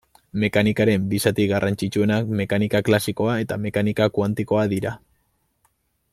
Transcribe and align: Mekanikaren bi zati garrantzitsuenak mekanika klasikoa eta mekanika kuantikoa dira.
Mekanikaren 0.43 1.03
bi 1.11 1.19
zati 1.29 1.45
garrantzitsuenak 1.51 2.31
mekanika 2.41 2.81
klasikoa 2.89 3.37
eta 3.45 3.59
mekanika 3.67 4.09
kuantikoa 4.17 4.67
dira. 4.75 4.97